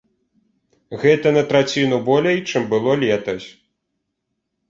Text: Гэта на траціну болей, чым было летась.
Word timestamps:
Гэта 1.03 1.33
на 1.35 1.43
траціну 1.51 1.99
болей, 2.09 2.39
чым 2.51 2.63
было 2.71 2.91
летась. 3.05 3.47